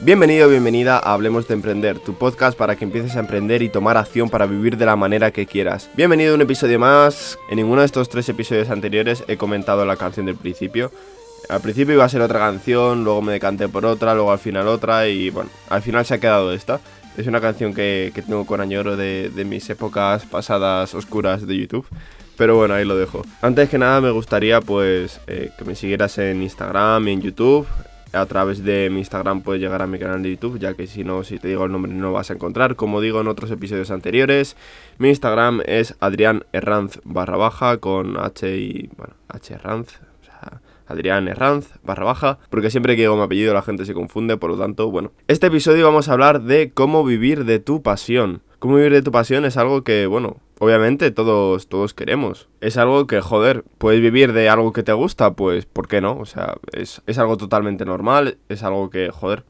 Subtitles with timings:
[0.00, 3.96] Bienvenido, bienvenida a Hablemos de Emprender, tu podcast para que empieces a emprender y tomar
[3.96, 5.90] acción para vivir de la manera que quieras.
[5.96, 7.36] Bienvenido a un episodio más.
[7.50, 10.92] En ninguno de estos tres episodios anteriores he comentado la canción del principio.
[11.48, 14.68] Al principio iba a ser otra canción, luego me decanté por otra, luego al final
[14.68, 16.78] otra y bueno, al final se ha quedado esta.
[17.16, 21.86] Es una canción que, tengo con añoro de, mis épocas pasadas oscuras de YouTube.
[22.36, 23.22] Pero bueno, ahí lo dejo.
[23.42, 27.66] Antes que nada me gustaría pues eh, que me siguieras en Instagram y en YouTube
[28.12, 31.04] a través de mi Instagram puedes llegar a mi canal de YouTube, ya que si
[31.04, 32.76] no, si te digo el nombre no vas a encontrar.
[32.76, 34.56] Como digo en otros episodios anteriores,
[34.98, 40.00] mi Instagram es Adrián Herranz barra baja con H y, bueno, H Herranz,
[40.86, 44.50] Adrián Herranz barra baja, porque siempre que digo mi apellido la gente se confunde, por
[44.50, 45.12] lo tanto, bueno.
[45.28, 48.42] Este episodio vamos a hablar de cómo vivir de tu pasión.
[48.58, 52.48] Cómo vivir de tu pasión es algo que, bueno, obviamente todos, todos queremos.
[52.60, 56.16] Es algo que, joder, puedes vivir de algo que te gusta, pues, ¿por qué no?
[56.18, 59.44] O sea, es, es algo totalmente normal, es algo que, joder,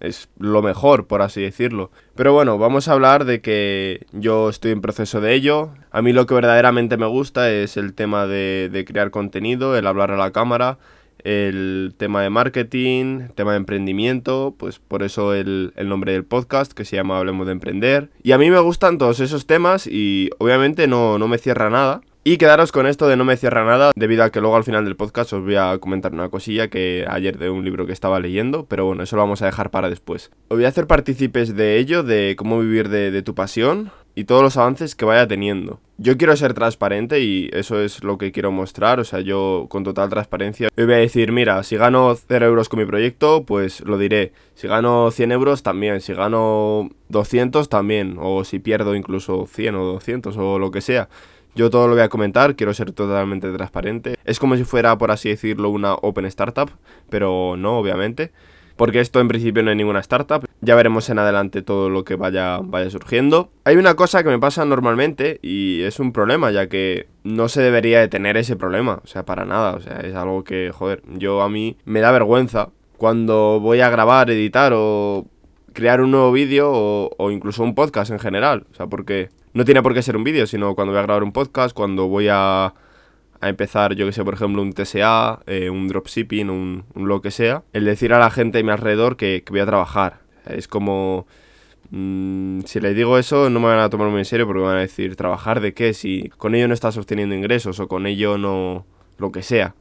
[0.00, 1.90] es lo mejor, por así decirlo.
[2.14, 5.70] Pero bueno, vamos a hablar de que yo estoy en proceso de ello.
[5.90, 9.86] A mí lo que verdaderamente me gusta es el tema de, de crear contenido, el
[9.86, 10.78] hablar a la cámara,
[11.24, 16.84] el tema de marketing, tema de emprendimiento, pues por eso el, nombre del podcast que
[16.84, 18.10] se llama Hablemos de Emprender.
[18.22, 22.02] Y a mí me gustan todos esos temas y obviamente no, no me cierra nada.
[22.24, 24.84] Y quedaros con esto de no me cierra nada, debido a que luego al final
[24.84, 28.18] del podcast os voy a comentar una cosilla que ayer de un libro que estaba
[28.18, 30.32] leyendo, pero bueno, eso lo vamos a dejar para después.
[30.48, 34.24] Os voy a hacer partícipes de ello, de cómo vivir de, de tu pasión, y
[34.24, 35.78] todos los avances que vaya teniendo.
[35.98, 39.82] Yo quiero ser transparente y eso es lo que quiero mostrar, o sea, yo con
[39.82, 43.96] total transparencia voy a decir, mira, si gano 0 euros con mi proyecto, pues lo
[43.96, 44.32] diré.
[44.54, 49.84] Si gano 100 euros también, si gano 200 también, o si pierdo incluso 100 o
[49.84, 51.08] 200 o lo que sea.
[51.54, 54.16] Yo todo lo voy a comentar, quiero ser totalmente transparente.
[54.26, 56.70] Es como si fuera, por así decirlo, una open startup,
[57.08, 58.32] pero no, obviamente
[58.76, 60.44] porque esto en principio no hay ninguna startup.
[60.60, 63.50] Ya veremos en adelante todo lo que vaya, vaya surgiendo.
[63.64, 67.62] Hay una cosa que me pasa normalmente y es un problema, ya que no se
[67.62, 71.02] debería de tener ese problema, o sea, para nada, o sea, es algo que, joder,
[71.14, 75.26] yo a mí me da vergüenza cuando voy a grabar, editar o
[75.72, 79.64] crear un nuevo vídeo o, o, incluso un podcast en general, o sea, porque no
[79.64, 82.28] tiene por qué ser un vídeo, sino cuando voy a grabar un podcast, cuando voy
[82.30, 82.74] a
[83.40, 87.20] a empezar, yo que sé, por ejemplo, un TSA, eh, un dropshipping, un, un, lo
[87.20, 90.20] que sea, el decir a la gente a mi alrededor que, voy a trabajar.
[90.46, 91.26] Es como...
[91.90, 94.66] Mm, si les digo eso, no me van a tomar muy en serio porque me
[94.66, 95.94] van a decir, ¿trabajar de qué?
[95.94, 98.86] Si con ello no estás obteniendo ingresos o con ello no...
[99.18, 99.74] lo que sea.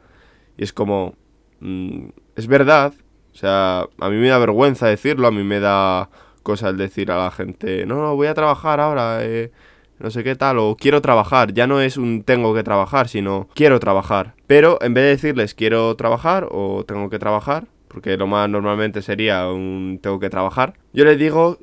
[0.57, 1.15] Y es como...
[1.61, 2.93] Mm, es verdad,
[3.33, 6.09] o sea, a mí me da vergüenza decirlo, a mí me da
[6.41, 9.51] cosa el decir a la gente, no, no, voy a trabajar ahora, eh,
[9.99, 13.47] no sé qué tal, o quiero trabajar, ya no es un tengo que trabajar, sino
[13.53, 14.33] quiero trabajar.
[14.47, 19.01] Pero en vez de decirles quiero trabajar o tengo que trabajar, porque lo más normalmente
[19.01, 21.57] sería un tengo que trabajar, yo les digo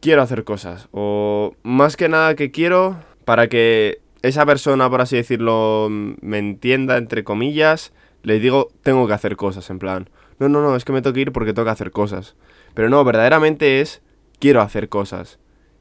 [0.00, 5.16] quiero hacer cosas, o más que nada que quiero para que esa persona, por así
[5.16, 7.92] decirlo, me entienda, entre comillas,
[8.22, 11.14] les digo tengo que hacer cosas, en plan, no, no, no, es que me tengo
[11.14, 12.36] que ir porque tengo que hacer cosas.
[12.74, 14.02] Pero no, verdaderamente es
[14.38, 15.38] quiero hacer cosas.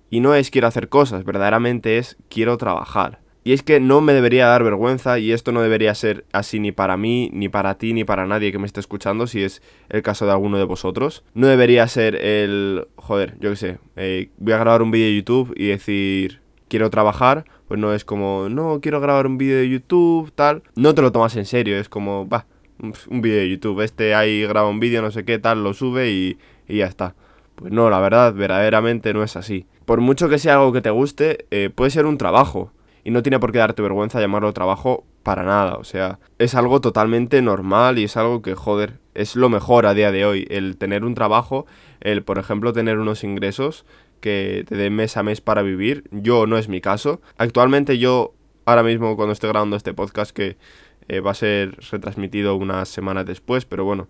[0.10, 3.20] Y no es quiero hacer cosas, verdaderamente es quiero trabajar.
[3.48, 6.72] Y es que no me debería dar vergüenza y esto no debería ser así ni
[6.72, 10.02] para mí, ni para ti, ni para nadie que me esté escuchando, si es el
[10.02, 11.24] caso de alguno de vosotros.
[11.36, 15.16] No debería ser el, joder, yo qué sé, eh, voy a grabar un vídeo de
[15.18, 19.70] YouTube y decir quiero trabajar, pues no es como, no, quiero grabar un vídeo de
[19.70, 20.64] YouTube, tal.
[20.76, 22.48] No te lo tomas en serio, es como, va,
[22.80, 26.10] un vídeo de YouTube, este ahí graba un vídeo, no sé qué, tal, lo sube
[26.10, 27.14] y, y ya está.
[27.58, 30.90] Pues no, la verdad, verdaderamente no es así por mucho que sea algo que te
[30.90, 32.72] guste, eh, puede ser un trabajo.
[33.04, 35.76] Y no tiene por qué darte vergüenza llamarlo trabajo para nada.
[35.76, 39.94] O sea, es algo totalmente normal y es algo que, joder, es lo mejor a
[39.94, 40.48] día de hoy.
[40.50, 41.68] El tener un trabajo,
[42.02, 43.86] el, por ejemplo, tener unos ingresos
[44.22, 46.06] que te den mes a mes para vivir.
[46.10, 47.22] Yo no es mi caso.
[47.38, 48.34] Actualmente yo,
[48.66, 50.58] ahora mismo cuando estoy grabando este podcast, que
[51.08, 54.08] eh, va a ser retransmitido unas semanas después, pero bueno,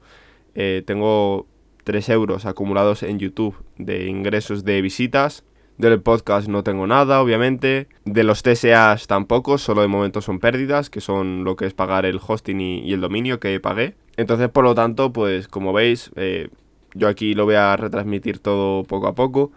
[0.54, 1.48] eh, tengo
[1.83, 5.44] 3 euros acumulados en YouTube de ingresos de visitas
[5.77, 7.88] del podcast no tengo nada, obviamente.
[8.06, 12.06] De los TSAs tampoco, solo de momento son pérdidas, que son lo que es pagar
[12.06, 13.95] el hosting y, el dominio que pagué.
[14.18, 16.50] Entonces, por lo tanto, pues como veis, eh,
[16.94, 19.51] yo aquí lo voy a retransmitir todo poco a poco.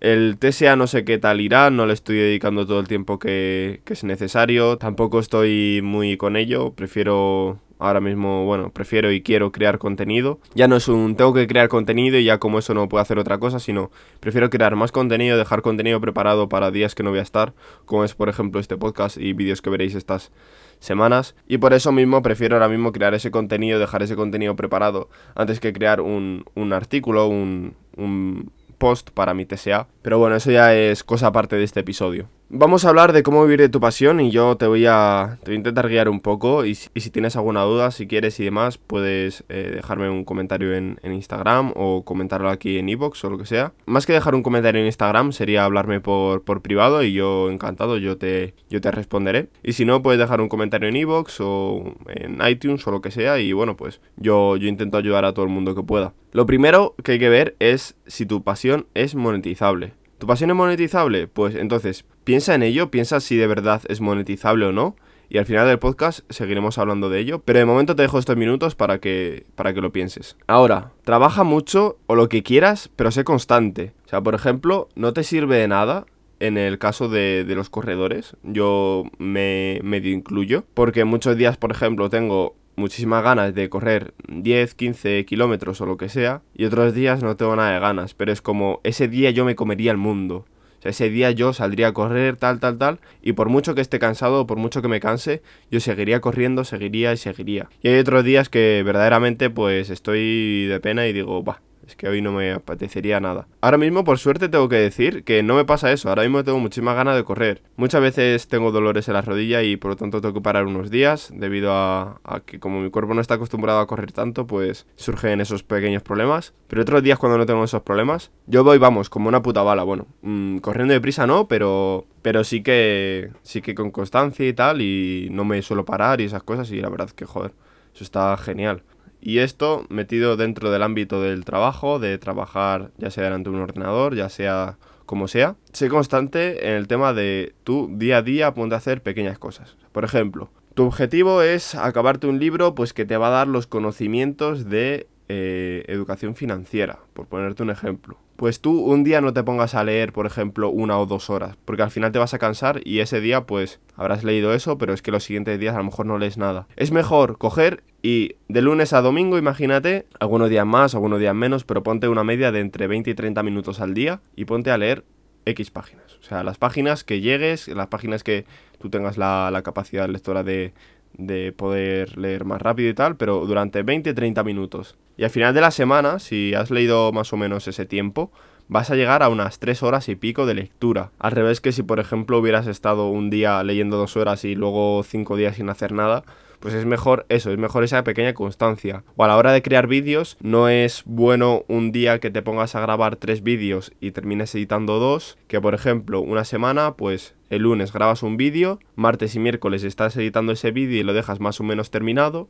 [0.00, 3.82] El TSA no sé qué tal irá, no le estoy dedicando todo el tiempo que,
[3.84, 9.50] que es necesario, tampoco estoy muy con ello, prefiero ahora mismo, bueno, prefiero y quiero
[9.50, 10.38] crear contenido.
[10.54, 13.18] Ya no es un tengo que crear contenido y ya como eso no puedo hacer
[13.18, 13.90] otra cosa, sino
[14.20, 17.54] prefiero crear más contenido, dejar contenido preparado para días que no voy a estar,
[17.86, 20.30] como es por ejemplo este podcast y vídeos que veréis estas
[20.78, 21.34] semanas.
[21.48, 25.58] Y por eso mismo prefiero ahora mismo crear ese contenido, dejar ese contenido preparado, antes
[25.58, 29.88] que crear un, un artículo, un, un post para mi TSA.
[30.02, 32.28] Pero bueno, eso ya es cosa aparte de este episodio.
[32.52, 35.50] Vamos a hablar de cómo vivir de tu pasión y yo te voy a, te
[35.50, 38.76] voy a intentar guiar un poco y, si tienes alguna duda, si quieres y demás,
[38.76, 43.46] puedes eh, dejarme un comentario en, Instagram o comentarlo aquí en iVoox o lo que
[43.46, 43.72] sea.
[43.86, 47.98] Más que dejar un comentario en Instagram sería hablarme por, por privado y yo encantado,
[47.98, 49.48] yo te, yo te responderé.
[49.62, 53.12] Y si no, puedes dejar un comentario en iVoox o en iTunes o lo que
[53.12, 56.14] sea y bueno, pues yo, yo intento ayudar a todo el mundo que pueda.
[56.32, 59.92] Lo primero que hay que ver es si tu pasión es monetizable.
[60.20, 61.28] ¿Tu pasión es monetizable?
[61.28, 64.94] Pues entonces piensa en ello, piensa si de verdad es monetizable o no.
[65.28, 67.42] Y al final del podcast seguiremos hablando de ello.
[67.44, 70.36] Pero de momento te dejo estos minutos para que, para que lo pienses.
[70.46, 73.94] Ahora, trabaja mucho o lo que quieras, pero sé constante.
[74.06, 76.06] O sea, por ejemplo, no te sirve de nada
[76.38, 81.72] en el caso de, de, los corredores, yo me medio incluyo, porque muchos días, por
[81.72, 86.94] ejemplo, tengo muchísimas ganas de correr 10, 15 kilómetros o lo que sea, y otros
[86.94, 89.98] días no tengo nada de ganas, pero es como ese día yo me comería el
[89.98, 90.46] mundo.
[90.80, 93.82] O sea, ese día yo saldría a correr, tal, tal, tal, y por mucho que
[93.82, 97.68] esté cansado, por mucho que me canse, yo seguiría corriendo, seguiría y seguiría.
[97.82, 102.08] Y hay otros días que verdaderamente pues estoy de pena y digo, va, es que
[102.08, 103.48] hoy no me apetecería nada.
[103.60, 106.08] Ahora mismo, por suerte, tengo que decir que no me pasa eso.
[106.08, 107.62] Ahora mismo tengo muchísimas ganas de correr.
[107.76, 110.90] Muchas veces tengo dolores en la rodilla y por lo tanto tengo que parar unos
[110.90, 115.40] días debido a, que como mi cuerpo no está acostumbrado a correr tanto, pues surgen
[115.40, 116.54] esos pequeños problemas.
[116.68, 119.82] Pero otros días cuando no tengo esos problemas, yo voy, vamos, como una puta bala.
[119.82, 124.82] Bueno, mm, corriendo deprisa no, pero, pero sí que, sí que con constancia y tal
[124.82, 127.52] y no me suelo parar y esas cosas y la verdad que joder,
[127.94, 128.82] eso está genial.
[129.20, 133.62] Y esto metido dentro del ámbito del trabajo, de trabajar ya sea delante de un
[133.62, 135.56] ordenador, ya sea como sea.
[135.72, 139.76] Sé constante en el tema de tú día a día ponte a hacer pequeñas cosas.
[139.92, 143.66] Por ejemplo, tu objetivo es acabarte un libro pues que te va a dar los
[143.66, 148.18] conocimientos de eh, educación financiera, por ponerte un ejemplo.
[148.40, 151.58] Pues tú un día no te pongas a leer, por ejemplo, una o dos horas,
[151.66, 154.94] porque al final te vas a cansar y ese día pues habrás leído eso, pero
[154.94, 156.66] es que los siguientes días a lo mejor no lees nada.
[156.76, 161.64] Es mejor coger y de lunes a domingo, imagínate, algunos días más, algunos días menos,
[161.64, 164.78] pero ponte una media de entre 20 y 30 minutos al día y ponte a
[164.78, 165.04] leer
[165.44, 166.16] X páginas.
[166.18, 168.46] O sea, las páginas que llegues, las páginas que
[168.78, 170.72] tú tengas la, la capacidad lectora de,
[171.14, 174.96] de poder leer más rápido y tal, pero durante 20-30 minutos.
[175.16, 178.32] Y al final de la semana, si has leído más o menos ese tiempo,
[178.68, 181.10] vas a llegar a unas 3 horas y pico de lectura.
[181.18, 185.02] Al revés que si por ejemplo hubieras estado un día leyendo 2 horas y luego
[185.02, 186.24] 5 días sin hacer nada,
[186.60, 189.02] pues es mejor eso, es mejor esa pequeña constancia.
[189.16, 192.74] O a la hora de crear vídeos, no es bueno un día que te pongas
[192.74, 197.62] a grabar tres vídeos y termines editando dos, que por ejemplo una semana, pues el
[197.62, 201.58] lunes grabas un vídeo, martes y miércoles estás editando ese vídeo y lo dejas más
[201.60, 202.48] o menos terminado,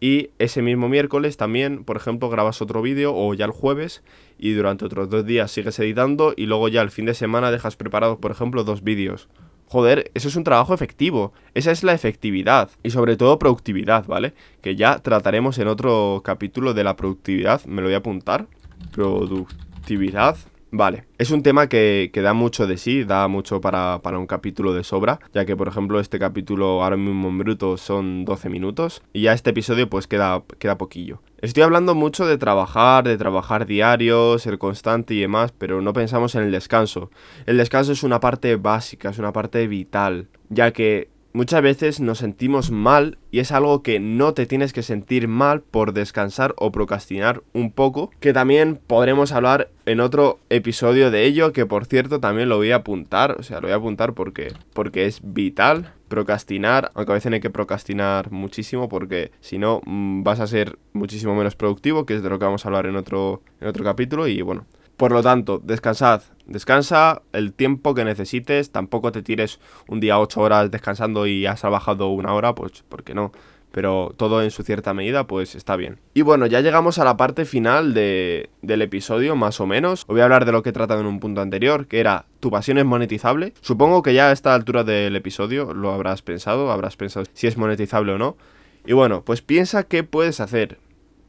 [0.00, 4.02] y ese mismo miércoles también, por ejemplo, grabas otro vídeo o ya el jueves
[4.38, 7.76] y durante otros dos días sigues editando y luego ya el fin de semana dejas
[7.76, 9.28] preparados, por ejemplo, dos vídeos.
[9.68, 11.32] Joder, eso es un trabajo efectivo.
[11.52, 12.70] Esa es la efectividad.
[12.82, 14.32] Y sobre todo productividad, ¿vale?
[14.62, 17.64] Que ya trataremos en otro capítulo de la productividad.
[17.66, 18.46] Me lo voy a apuntar.
[18.92, 20.38] Productividad.
[20.70, 24.84] Vale, es un tema que, da mucho de sí, da mucho para, un capítulo de
[24.84, 29.22] sobra, ya que por ejemplo este capítulo ahora mismo en bruto son 12 minutos y
[29.22, 31.22] ya este episodio pues queda, queda poquillo.
[31.40, 36.34] Estoy hablando mucho de trabajar, de trabajar diario, ser constante y demás, pero no pensamos
[36.34, 37.10] en el descanso.
[37.46, 42.18] El descanso es una parte básica, es una parte vital, ya que Muchas veces nos
[42.18, 46.72] sentimos mal y es algo que no te tienes que sentir mal por descansar o
[46.72, 52.18] procrastinar un poco, que también podremos hablar en otro episodio de ello, que por cierto
[52.18, 55.92] también lo voy a apuntar, o sea, lo voy a apuntar porque, porque es vital
[56.08, 60.78] procrastinar, aunque a veces hay que procrastinar muchísimo porque si no mm, vas a ser
[60.94, 63.84] muchísimo menos productivo, que es de lo que vamos a hablar en otro, en otro
[63.84, 64.64] capítulo y bueno,
[64.98, 66.22] por lo tanto, descansad.
[66.46, 68.72] Descansa el tiempo que necesites.
[68.72, 73.14] Tampoco te tires un día ocho horas descansando y has trabajado una hora, pues porque
[73.14, 73.30] no.
[73.70, 76.00] Pero todo en su cierta medida, pues está bien.
[76.14, 80.00] Y bueno, ya llegamos a la parte final de, del episodio, más o menos.
[80.00, 82.24] Os voy a hablar de lo que he tratado en un punto anterior, que era
[82.40, 83.52] ¿tu pasión es monetizable?
[83.60, 87.56] Supongo que ya a esta altura del episodio lo habrás pensado, habrás pensado si es
[87.56, 88.36] monetizable o no.
[88.84, 90.80] Y bueno, pues piensa qué puedes hacer.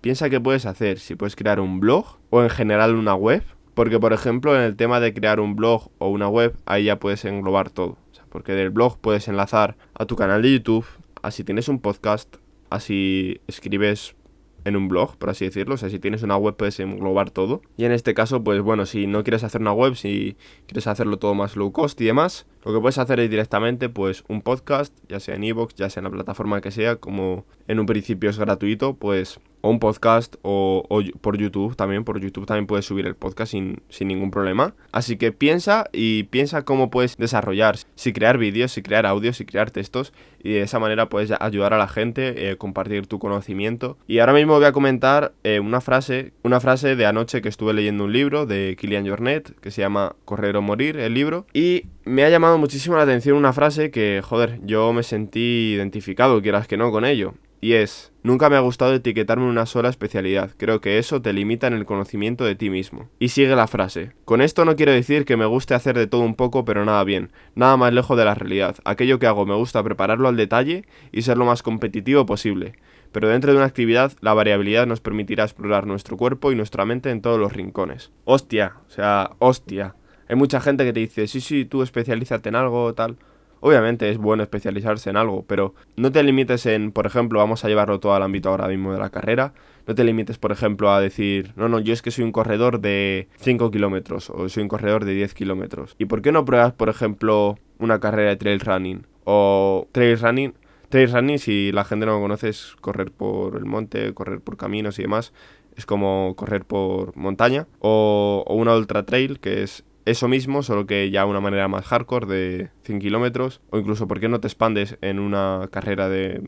[0.01, 3.43] Piensa qué puedes hacer, si puedes crear un blog o en general una web
[3.79, 6.99] porque, por ejemplo, en el tema de crear un blog o una web, ahí ya
[6.99, 7.97] puedes englobar todo.
[8.27, 10.85] porque del blog puedes enlazar a tu canal de YouTube,
[11.21, 12.35] a si tienes un podcast,
[12.69, 14.17] a si escribes
[14.65, 15.75] en un blog, por así decirlo.
[15.75, 17.61] O sea, si tienes una web puedes englobar todo.
[17.77, 20.35] Y en este caso, pues bueno, si no quieres hacer una web, si
[20.67, 24.23] quieres hacerlo todo más low cost y demás, Lo que puedes hacer es directamente pues
[24.27, 27.79] un podcast, ya sea en iVoox, ya sea en la plataforma que sea, como en
[27.79, 30.85] un principio es gratuito, pues o un podcast o,
[31.21, 32.03] por YouTube también.
[32.03, 34.73] Por YouTube también puedes subir el podcast sin, ningún problema.
[34.91, 39.45] Así que piensa y piensa cómo puedes desarrollar, si crear vídeos, si crear audios, si
[39.45, 40.13] crear textos.
[40.41, 43.97] Y de esa manera puedes ayudar a la gente, eh, compartir tu conocimiento.
[44.07, 47.73] Y ahora mismo voy a comentar eh, una frase, una frase de anoche que estuve
[47.73, 51.45] leyendo un libro de Kilian Jornet que se llama Correr o Morir, el libro.
[51.53, 56.41] Y me ha llamado muchísimo la atención una frase que, joder, yo me sentí identificado,
[56.41, 57.35] quieras que no, con ello.
[57.61, 61.67] Y es, nunca me ha gustado etiquetarme una sola especialidad, creo que eso te limita
[61.67, 63.09] en el conocimiento de ti mismo.
[63.19, 66.21] Y sigue la frase, con esto no quiero decir que me guste hacer de todo
[66.21, 69.55] un poco pero nada bien, nada más lejos de la realidad, aquello que hago me
[69.55, 72.73] gusta prepararlo al detalle y ser lo más competitivo posible.
[73.11, 77.09] Pero dentro de una actividad, la variabilidad nos permitirá explorar nuestro cuerpo y nuestra mente
[77.09, 78.11] en todos los rincones.
[78.23, 79.95] Hostia, o sea, hostia.
[80.29, 83.17] Hay mucha gente que te dice, sí, sí, tú especialízate en algo, tal.
[83.61, 87.67] Obviamente es bueno especializarse en algo, pero no te limites en, por ejemplo, vamos a
[87.67, 89.53] llevarlo todo al ámbito ahora mismo de la carrera,
[89.87, 92.79] no te limites, por ejemplo, a decir, no, no, yo es que soy un corredor
[92.79, 95.95] de 5 kilómetros o soy un corredor de 10 kilómetros.
[95.97, 99.07] ¿Y por qué no pruebas, por ejemplo, una carrera de trail running?
[99.23, 100.53] O trail running,
[100.89, 104.57] trail running, si la gente no lo conoce, es correr por el monte, correr por
[104.57, 105.33] caminos y demás.
[105.75, 107.67] Es como correr por montaña.
[107.79, 111.85] O, o una ultra trail, que es eso mismo, solo que ya una manera más
[111.85, 116.43] hardcore de 100 kilómetros, o incluso por qué no te expandes en una carrera de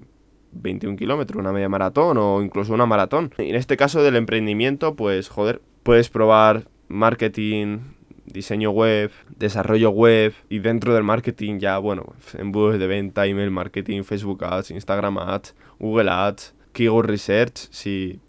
[0.52, 3.34] 21 kilómetros, una media maratón o incluso una maratón.
[3.38, 7.80] Y en este caso del emprendimiento, pues joder, puedes probar marketing,
[8.26, 14.04] diseño web, desarrollo web y dentro del marketing ya, bueno, embudos de venta, email marketing,
[14.04, 18.20] Facebook Ads, Instagram Ads, Google Ads, Keyword Research, si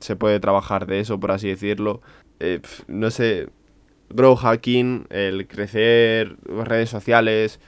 [0.00, 2.00] se puede trabajar de eso, por así decirlo.
[2.40, 3.48] Eh, no sé,
[4.10, 7.60] grow hacking, el crecer redes sociales,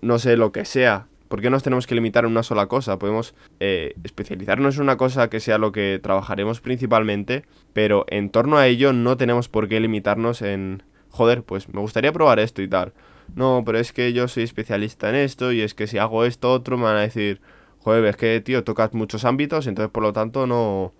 [0.00, 1.06] no sé, lo que sea.
[1.28, 2.98] ¿Por qué nos tenemos que limitar en una sola cosa?
[2.98, 8.56] Podemos eh, especializarnos en una cosa que sea lo que trabajaremos principalmente, pero en torno
[8.56, 12.68] a ello no tenemos por qué limitarnos en, joder, pues me gustaría probar esto y
[12.68, 12.92] tal.
[13.34, 16.52] No, pero es que yo soy especialista en esto y es que si hago esto
[16.52, 17.40] otro me van a decir,
[17.80, 20.92] joder, es que tío, tocas muchos ámbitos, entonces por lo tanto no,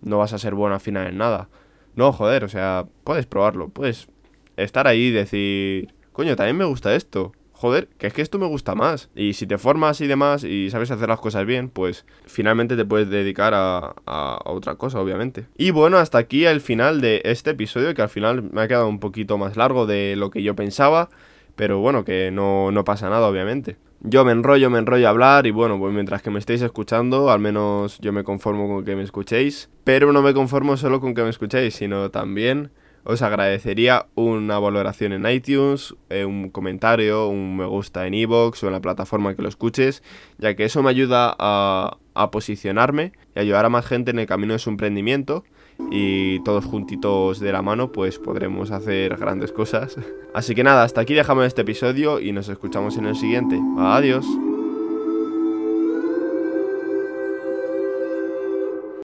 [0.00, 1.48] no vas a ser bueno al final en nada.
[1.94, 4.08] No, joder, o sea, puedes probarlo, puedes
[4.56, 7.32] estar ahí y decir, coño, también me gusta esto.
[7.52, 9.08] Joder, que es que esto me gusta más.
[9.16, 12.84] Y si te formas y demás y sabes hacer las cosas bien, pues finalmente te
[12.84, 15.46] puedes dedicar a, a, otra cosa, obviamente.
[15.56, 18.88] Y bueno, hasta aquí el final de este episodio, que al final me ha quedado
[18.88, 21.08] un poquito más largo de lo que yo pensaba.
[21.56, 23.78] Pero bueno, que no, no pasa nada, obviamente.
[24.00, 27.30] Yo me enrollo, me enrollo a hablar y bueno, pues mientras que me estéis escuchando,
[27.30, 29.70] al menos yo me conformo con que me escuchéis.
[29.82, 32.70] Pero no me conformo solo con que me escuchéis, sino también
[33.06, 38.66] os agradecería una valoración en iTunes, eh, un comentario, un me gusta en iVoox o
[38.66, 40.02] en la plataforma que lo escuches,
[40.38, 44.26] ya que eso me ayuda a, a posicionarme y ayudar a más gente en el
[44.26, 45.44] camino de su emprendimiento
[45.90, 49.96] y todos juntitos de la mano pues podremos hacer grandes cosas.
[50.34, 53.60] Así que nada, hasta aquí dejamos este episodio y nos escuchamos en el siguiente.
[53.78, 54.26] Adiós.